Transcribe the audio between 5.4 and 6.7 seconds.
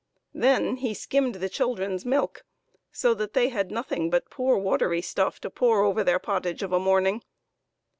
to pour over their pottage